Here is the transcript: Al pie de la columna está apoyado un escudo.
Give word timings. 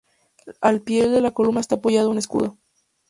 Al 0.61 0.81
pie 0.81 1.07
de 1.07 1.21
la 1.21 1.29
columna 1.29 1.59
está 1.61 1.75
apoyado 1.75 2.09
un 2.09 2.17
escudo. 2.17 2.57